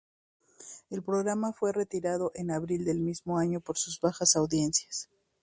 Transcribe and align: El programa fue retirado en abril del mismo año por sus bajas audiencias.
El 0.89 1.03
programa 1.03 1.53
fue 1.53 1.73
retirado 1.73 2.31
en 2.33 2.49
abril 2.49 2.85
del 2.85 2.99
mismo 3.01 3.37
año 3.37 3.59
por 3.61 3.77
sus 3.77 3.99
bajas 3.99 4.35
audiencias. 4.35 5.07